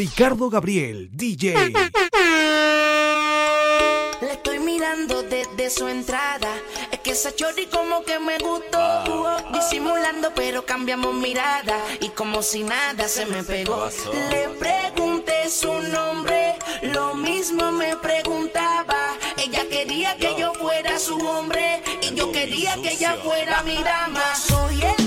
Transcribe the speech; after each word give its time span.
Ricardo 0.00 0.48
Gabriel, 0.48 1.10
DJ. 1.12 1.74
Le 4.22 4.32
estoy 4.32 4.58
mirando 4.58 5.22
desde 5.24 5.68
su 5.68 5.88
entrada. 5.88 6.48
Es 6.90 7.00
que 7.00 7.10
esa 7.10 7.36
chori 7.36 7.66
como 7.66 8.02
que 8.04 8.18
me 8.18 8.38
gustó. 8.38 9.04
Disimulando, 9.52 10.32
pero 10.34 10.64
cambiamos 10.64 11.12
mirada. 11.12 11.76
Y 12.00 12.08
como 12.08 12.42
si 12.42 12.62
nada 12.62 13.08
se 13.08 13.26
me 13.26 13.44
pegó. 13.44 13.90
Le 14.30 14.48
pregunté 14.58 15.50
su 15.50 15.70
nombre. 15.70 16.54
Lo 16.80 17.14
mismo 17.14 17.70
me 17.70 17.94
preguntaba. 17.98 19.18
Ella 19.36 19.68
quería 19.68 20.16
que 20.16 20.34
yo 20.38 20.54
fuera 20.54 20.98
su 20.98 21.18
hombre. 21.18 21.82
Y 22.00 22.14
yo 22.14 22.32
quería 22.32 22.72
que 22.76 22.94
ella 22.94 23.18
fuera 23.22 23.62
mi 23.64 23.76
dama. 23.82 24.34
Soy 24.34 24.80
el 24.80 24.99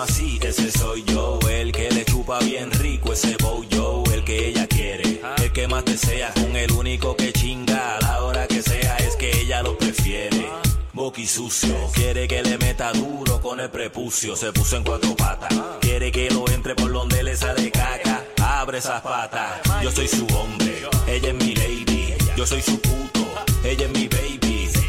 llama 0.00 0.04
así, 0.04 0.38
ese 0.42 0.70
soy 0.70 1.04
yo. 1.04 1.38
El 1.50 1.72
que 1.72 1.90
le 1.90 2.04
chupa 2.04 2.38
bien 2.40 2.70
rico, 2.72 3.12
ese 3.12 3.36
bow 3.42 3.64
yo. 3.68 4.02
El 4.12 4.24
que 4.24 4.48
ella 4.48 4.66
quiere, 4.66 5.20
el 5.42 5.52
que 5.52 5.68
más 5.68 5.84
desea. 5.84 6.32
Con 6.34 6.56
el 6.56 6.70
único 6.72 7.16
que 7.16 7.32
chinga 7.32 7.96
a 7.96 8.00
la 8.00 8.22
hora 8.22 8.46
que 8.46 8.62
sea, 8.62 8.96
es 8.98 9.16
que 9.16 9.30
ella 9.40 9.62
lo 9.62 9.76
prefiere. 9.76 10.48
Boqui 10.92 11.26
sucio, 11.26 11.74
quiere 11.94 12.26
que 12.28 12.42
le 12.42 12.58
meta 12.58 12.92
duro 12.92 13.40
con 13.40 13.60
el 13.60 13.70
prepucio. 13.70 14.36
Se 14.36 14.52
puso 14.52 14.76
en 14.76 14.84
cuatro 14.84 15.14
patas, 15.16 15.52
quiere 15.80 16.10
que 16.10 16.30
lo 16.30 16.48
entre 16.50 16.74
por 16.74 16.92
donde 16.92 17.22
le 17.22 17.36
sale 17.36 17.70
caca. 17.70 18.24
Abre 18.42 18.78
esas 18.78 19.00
patas, 19.00 19.60
yo 19.82 19.90
soy 19.90 20.08
su 20.08 20.26
hombre, 20.36 20.82
ella 21.06 21.28
es 21.28 21.34
mi 21.34 21.54
lady. 21.54 22.14
Yo 22.36 22.46
soy 22.46 22.62
su 22.62 22.78
puto, 22.80 23.26
ella 23.64 23.86
es 23.86 23.90
mi 23.90 24.08
baby. 24.08 24.40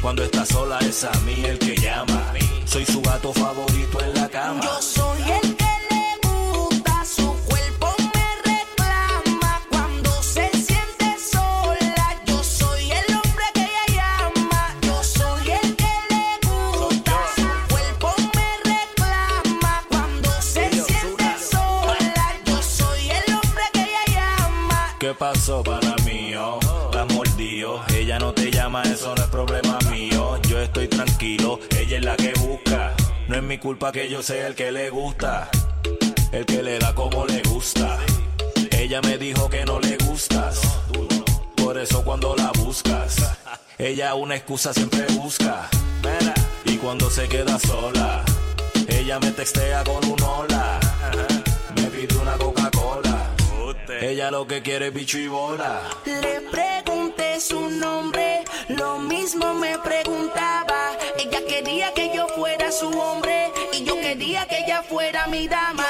Cuando 0.01 0.23
está 0.23 0.45
sola 0.45 0.79
es 0.79 1.03
a 1.03 1.11
mí 1.21 1.43
el 1.45 1.59
que 1.59 1.77
llama. 1.77 2.33
Soy 2.65 2.85
su 2.85 3.01
gato 3.01 3.31
favorito 3.33 4.01
en 4.01 4.13
la 4.15 4.27
cama. 4.29 4.61
Yo 4.63 4.81
soy 4.81 5.00
pasó 25.21 25.61
para 25.61 25.95
mío? 26.03 26.57
La 26.93 27.05
mordió, 27.05 27.79
ella 27.93 28.17
no 28.17 28.33
te 28.33 28.49
llama, 28.49 28.81
eso 28.81 29.13
no 29.15 29.21
es 29.21 29.29
problema 29.29 29.77
mío. 29.91 30.39
Yo 30.49 30.59
estoy 30.59 30.87
tranquilo, 30.87 31.59
ella 31.77 31.97
es 31.97 32.03
la 32.03 32.15
que 32.15 32.33
busca. 32.39 32.91
No 33.27 33.35
es 33.35 33.43
mi 33.43 33.59
culpa 33.59 33.91
que 33.91 34.09
yo 34.09 34.23
sea 34.23 34.47
el 34.47 34.55
que 34.55 34.71
le 34.71 34.89
gusta, 34.89 35.47
el 36.31 36.43
que 36.47 36.63
le 36.63 36.79
da 36.79 36.95
como 36.95 37.27
le 37.27 37.43
gusta. 37.43 37.99
Ella 38.71 38.99
me 39.03 39.19
dijo 39.19 39.47
que 39.47 39.63
no 39.63 39.79
le 39.79 39.95
gustas, 39.97 40.59
por 41.55 41.77
eso 41.77 42.03
cuando 42.03 42.35
la 42.35 42.51
buscas, 42.53 43.17
ella 43.77 44.15
una 44.15 44.35
excusa 44.35 44.73
siempre 44.73 45.05
busca. 45.17 45.69
Y 46.65 46.77
cuando 46.77 47.11
se 47.11 47.27
queda 47.27 47.59
sola, 47.59 48.23
ella 48.87 49.19
me 49.19 49.29
textea 49.29 49.83
con 49.83 50.03
un 50.03 50.19
hola. 50.23 50.80
Ella 54.11 54.29
lo 54.29 54.45
que 54.45 54.61
quiere 54.61 54.87
es 54.87 54.93
bicho 54.93 55.17
y 55.17 55.29
bola. 55.29 55.83
Le 56.03 56.41
pregunté 56.41 57.39
su 57.39 57.69
nombre, 57.69 58.43
lo 58.67 58.99
mismo 58.99 59.53
me 59.53 59.79
preguntaba. 59.79 60.97
Ella 61.17 61.39
quería 61.47 61.93
que 61.93 62.11
yo 62.13 62.27
fuera 62.27 62.73
su 62.73 62.89
hombre 62.89 63.53
y 63.71 63.85
yo 63.85 63.95
quería 63.95 64.45
que 64.49 64.65
ella 64.65 64.83
fuera 64.83 65.27
mi 65.27 65.47
dama. 65.47 65.85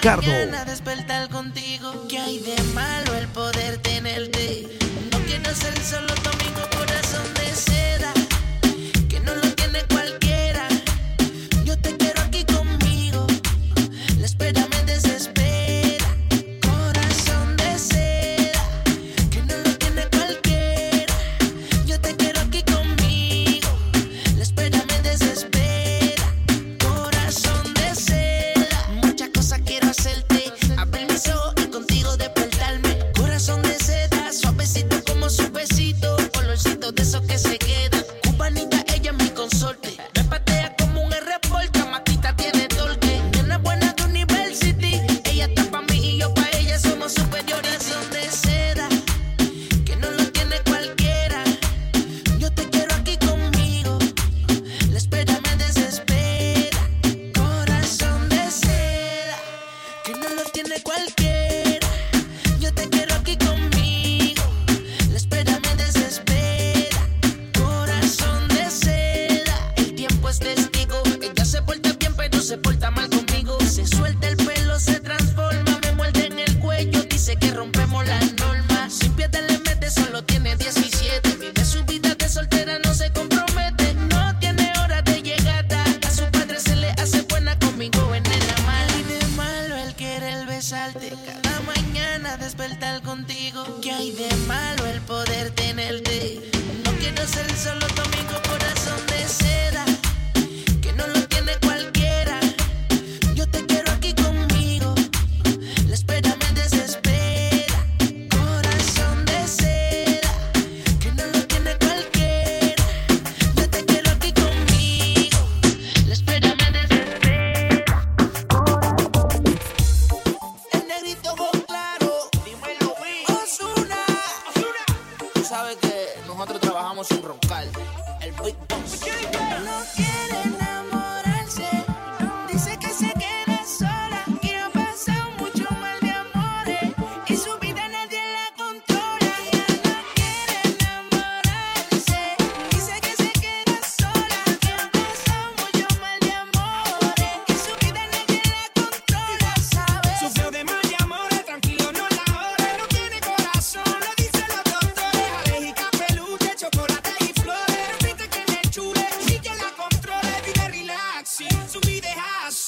Ricardo. 0.00 0.32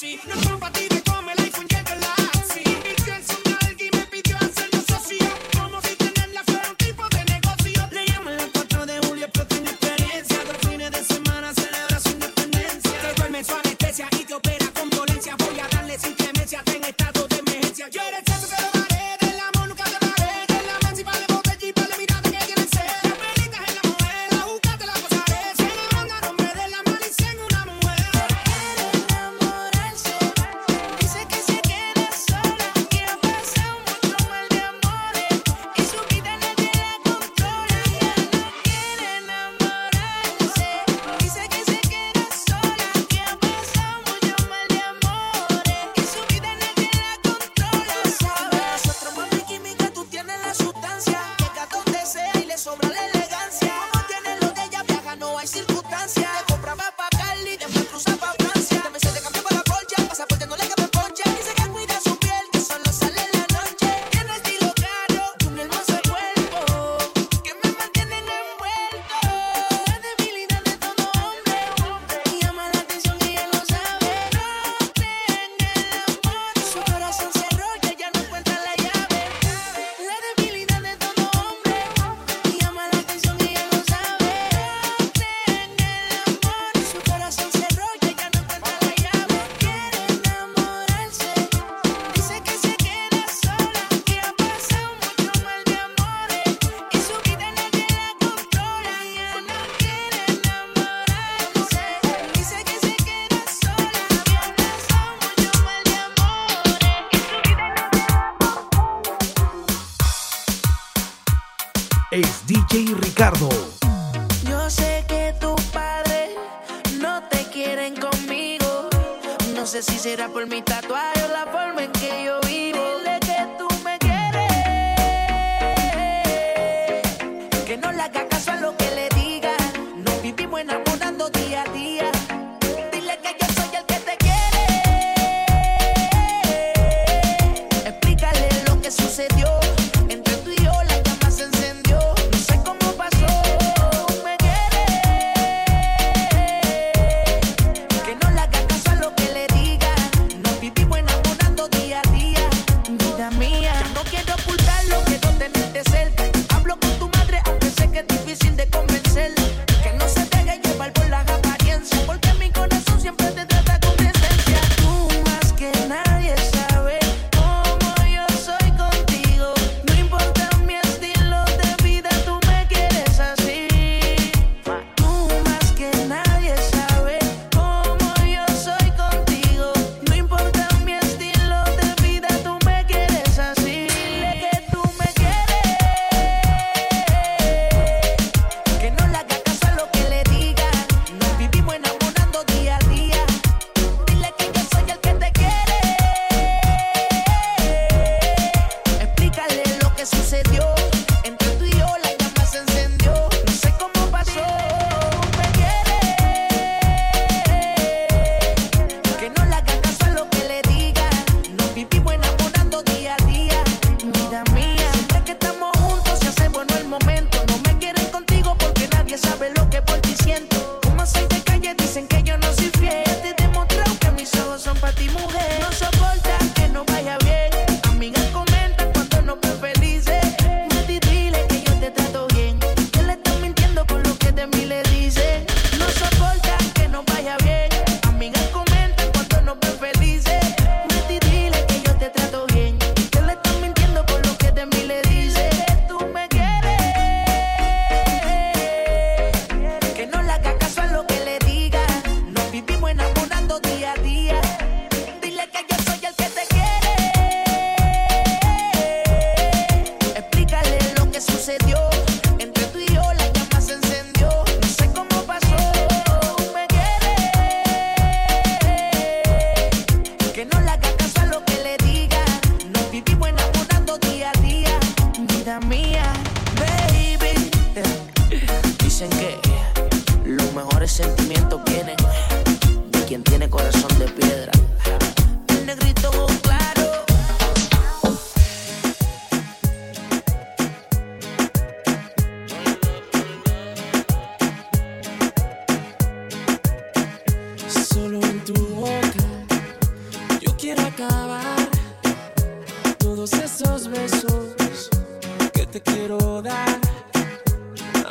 Es 0.03 0.52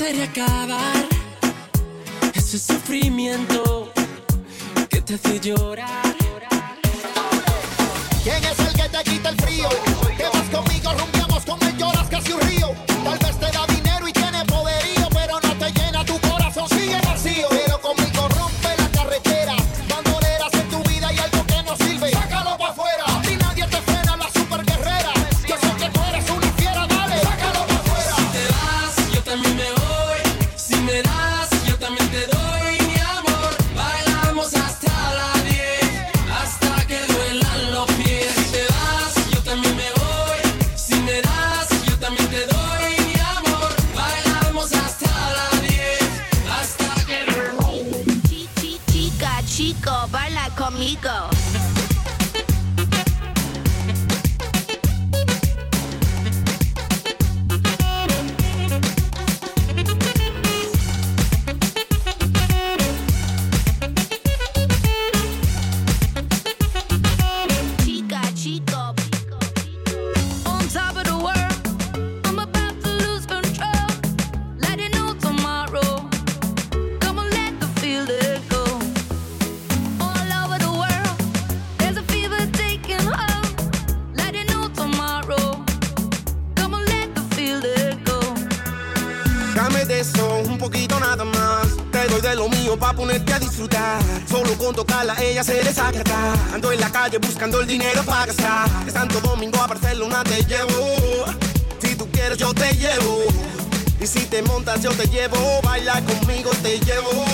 trate 0.00 0.14
de 0.14 0.22
acabar 0.22 1.08
ese 2.34 2.58
sufrimiento 2.58 3.92
que 4.88 5.02
te 5.02 5.14
hace 5.14 5.40
llorar. 5.40 6.16
¿Quién 8.22 8.42
es 8.42 8.58
el 8.60 8.72
que 8.72 8.88
te 8.88 9.10
quita 9.10 9.28
el 9.28 9.36
frío? 9.36 9.68
Te 10.16 10.24
vas 10.24 10.48
conmigo, 10.48 10.92
rumbiamos 10.92 11.44
con 11.44 11.62
él, 11.68 11.76
lloras 11.76 12.08
casi 12.08 12.32
un 12.32 12.40
río. 12.40 12.70
Tal 13.04 13.18
vez 13.18 13.40
te 13.40 13.50
da 13.52 13.69
ella 95.48 95.72
se. 95.72 96.54
Ando 96.54 96.72
en 96.72 96.80
la 96.80 96.90
calle 96.90 97.18
buscando 97.18 97.60
el 97.60 97.66
dinero 97.66 98.02
para 98.04 98.26
gastar. 98.26 98.68
Santo 98.92 99.20
Domingo 99.20 99.58
a 99.60 99.66
Barcelona 99.66 100.22
te 100.24 100.42
llevo. 100.44 101.24
Si 101.80 101.94
tú 101.96 102.06
quieres 102.10 102.38
yo 102.38 102.52
te 102.52 102.74
llevo. 102.74 103.24
Y 104.00 104.06
si 104.06 104.20
te 104.26 104.42
montas 104.42 104.82
yo 104.82 104.90
te 104.92 105.06
llevo. 105.06 105.60
Baila 105.62 106.02
conmigo 106.02 106.50
te 106.62 106.78
llevo. 106.80 107.24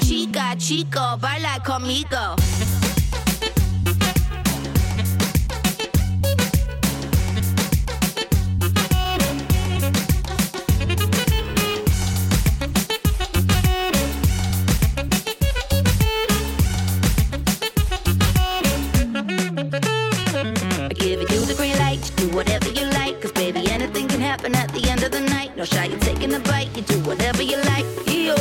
Chica, 0.00 0.54
chico, 0.56 1.00
baila 1.18 1.60
conmigo. 1.64 2.36
No 25.62 25.66
shy, 25.66 25.84
you're 25.84 25.98
taking 26.00 26.34
a 26.34 26.40
bite, 26.40 26.76
you 26.76 26.82
do 26.82 26.98
whatever 27.02 27.40
you 27.40 27.56
like. 27.56 27.84
Yo, 28.08 28.34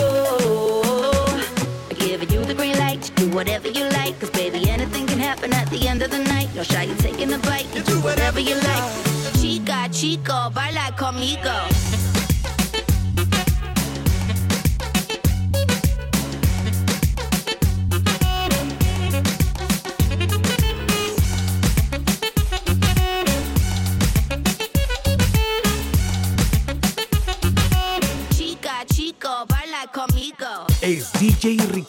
I 1.88 1.94
give 2.00 2.24
you 2.34 2.44
the 2.44 2.56
green 2.56 2.75
light, 2.80 3.08
you 3.08 3.28
do 3.28 3.36
whatever 3.36 3.68
you 3.68 3.88
like. 3.90 4.20
Cause 4.20 4.32
baby, 4.32 4.68
anything 4.68 5.06
can 5.06 5.20
happen 5.20 5.54
at 5.54 5.70
the 5.70 5.88
end 5.88 6.01
of 6.01 6.10
the 6.10 6.18
night. 6.18 6.50
No 6.56 6.63
shy, 6.63 6.82
you're 6.82 6.98
taking 6.98 7.32
a 7.32 7.38
bite, 7.38 7.68
you 7.75 7.84
do 7.84 8.00
whatever 8.00 8.40
you 8.40 8.56
like. 8.56 8.92
Chica, 9.40 9.88
chico, 9.92 10.50
baila 10.50 10.92
conmigo. 10.98 12.00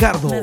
Ricardo. 0.02 0.41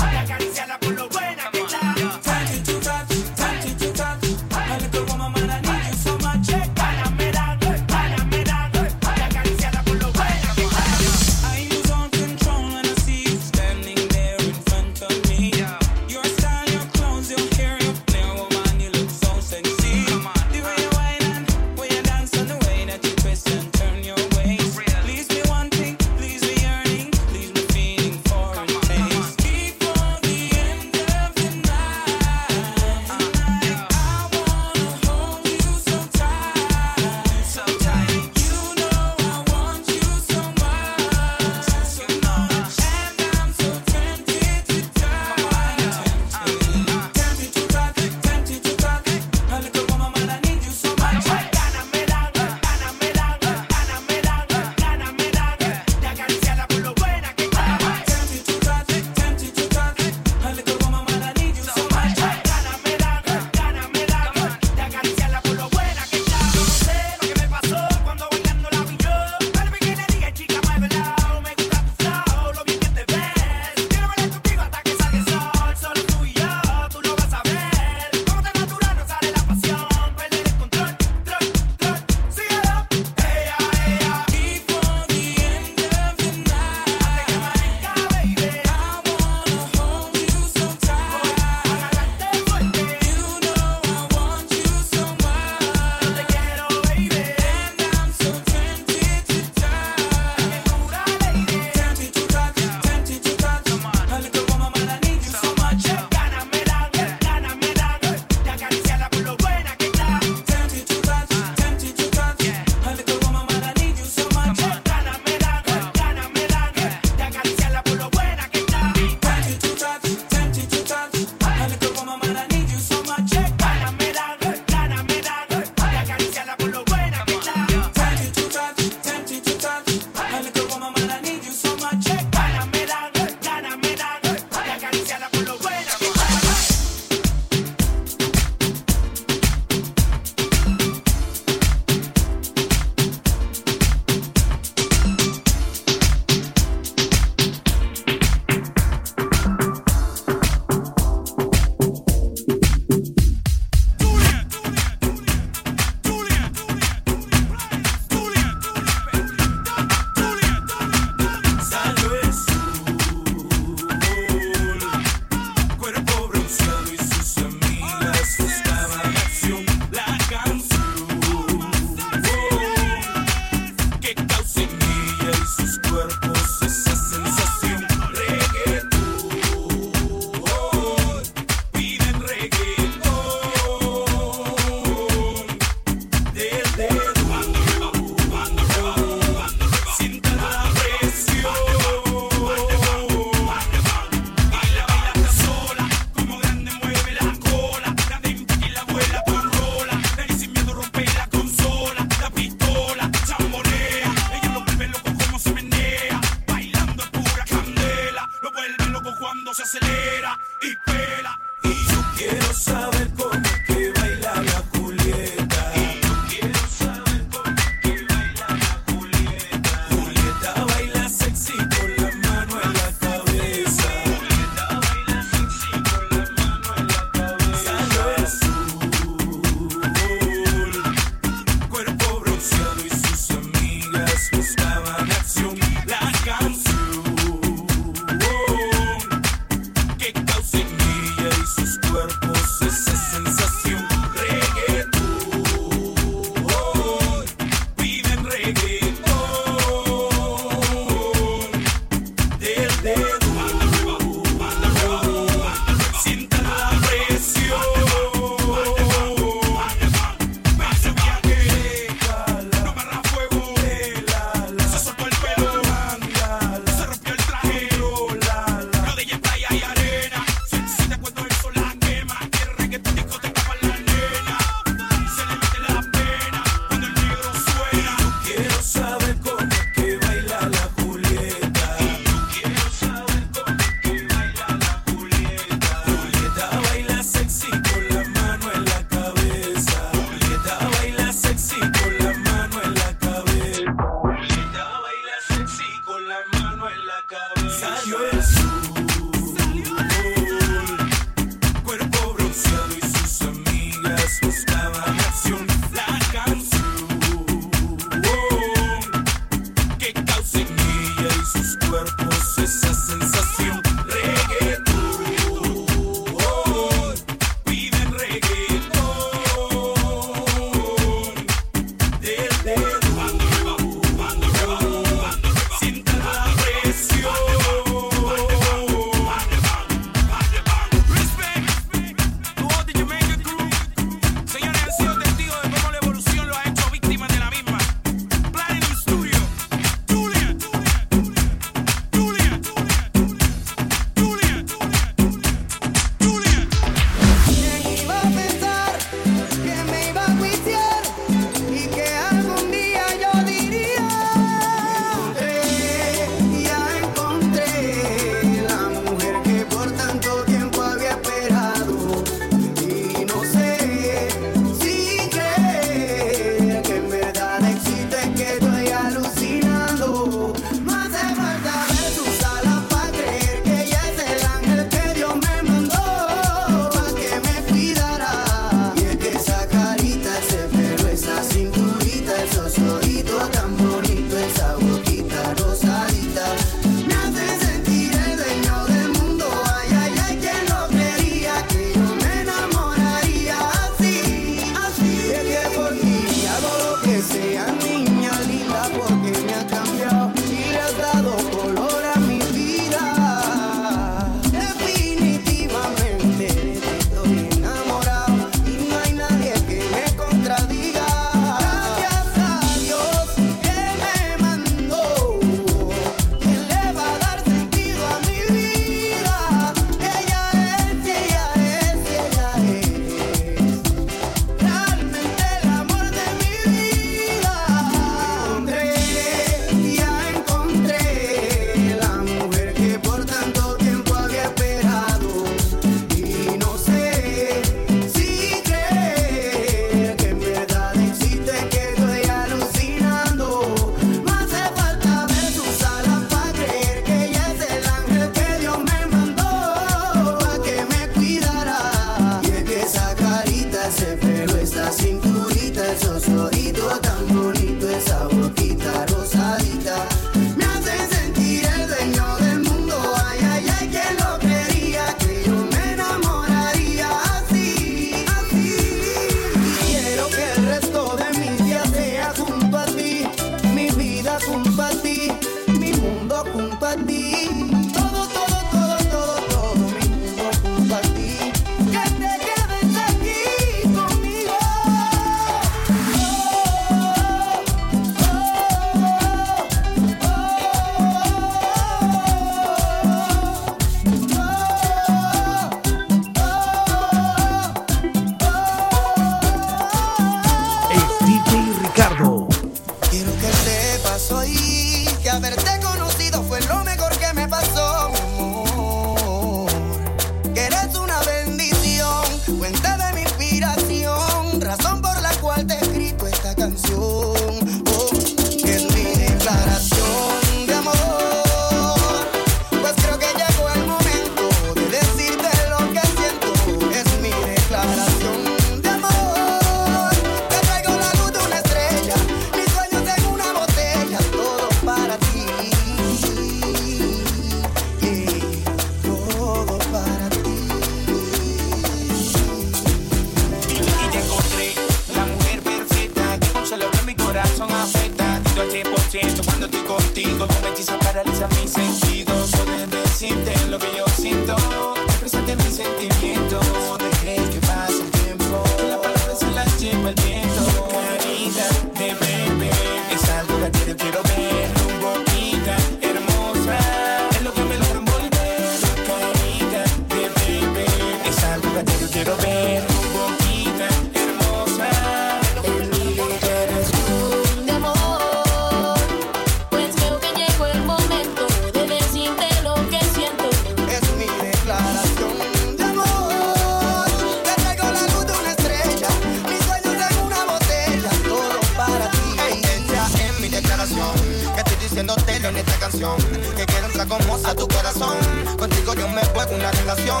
Porque 594.74 596.46
quiero 596.46 596.66
entrar 596.66 596.88
como 596.88 597.14
a 597.24 597.34
tu 597.34 597.46
corazón. 597.46 597.96
Contigo 598.36 598.74
yo 598.74 598.88
me 598.88 599.04
juego 599.06 599.34
una 599.34 599.50
relación. 599.52 600.00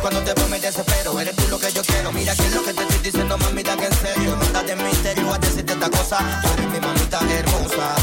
Cuando 0.00 0.20
te 0.20 0.32
veo 0.34 0.48
me 0.48 0.60
desespero, 0.60 1.18
eres 1.18 1.34
tú 1.34 1.48
lo 1.48 1.58
que 1.58 1.72
yo 1.72 1.82
quiero. 1.82 2.12
Mira 2.12 2.34
que 2.34 2.46
es 2.46 2.54
lo 2.54 2.62
que 2.62 2.72
te 2.72 2.82
estoy 2.82 2.98
diciendo, 2.98 3.36
mamita, 3.38 3.76
que 3.76 3.86
en 3.86 3.94
serio. 3.94 4.36
No 4.36 4.62
de 4.62 4.76
misterio 4.76 5.32
a 5.32 5.38
decirte 5.38 5.72
esta 5.72 5.90
cosa. 5.90 6.18
Tú 6.42 6.48
eres 6.54 6.70
mi 6.70 6.80
mamita 6.80 7.20
hermosa. 7.30 7.94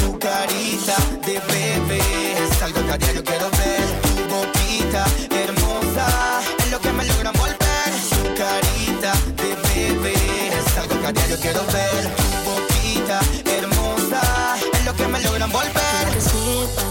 Su 0.00 0.18
carita 0.18 0.96
de 1.24 1.40
bebé 1.40 2.00
es 2.32 2.62
algo 2.62 2.84
que 2.84 2.92
a 2.92 2.98
diario 2.98 3.22
quiero 3.22 3.50
ver. 3.50 4.00
Tu 4.02 4.34
boquita 4.34 5.04
hermosa 5.30 6.40
es 6.58 6.70
lo 6.70 6.80
que 6.80 6.92
me 6.92 7.04
logra 7.04 7.30
envolver. 7.30 7.90
Su 8.08 8.22
carita 8.34 9.12
de 9.36 9.54
bebé 9.68 10.14
es 10.48 10.78
algo 10.78 11.00
que 11.00 11.06
a 11.06 11.12
diario 11.12 11.38
quiero 11.40 11.64
ver. 11.66 12.23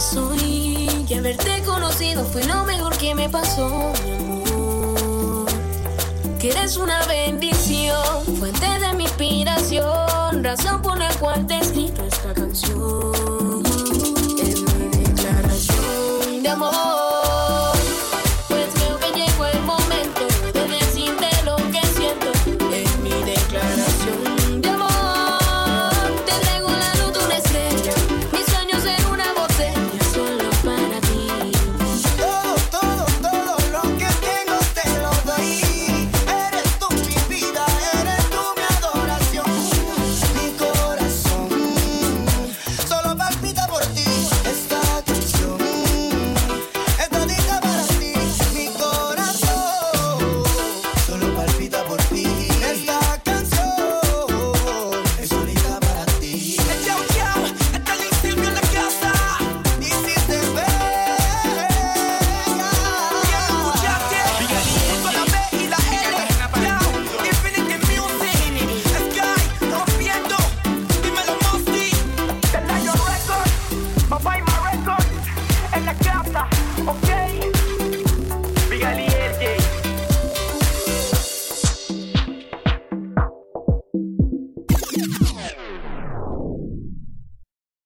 soy 0.04 1.06
y 1.08 1.14
al 1.14 1.22
verte 1.22 1.64
conocido 1.66 2.26
fue 2.26 2.44
lo 2.44 2.66
mejor 2.66 2.96
que 2.98 3.16
me 3.16 3.30
pasó, 3.30 3.94
mi 4.04 4.12
amor. 4.12 5.46
Que 6.40 6.50
eres 6.52 6.76
una 6.76 7.06
bendición, 7.06 8.04
fuente 8.38 8.68
de 8.68 8.94
mi 8.96 9.04
inspiración, 9.04 10.44
razón 10.44 10.82
por 10.82 10.98
la 10.98 11.10
cual 11.16 11.48
te 11.48 11.58
escrito 11.58 12.04
esta 12.04 12.34
canción. 12.34 13.64
Es 14.42 14.62
mi 14.62 14.88
declaración 14.90 16.44
de 16.44 16.50
amor. 16.50 17.03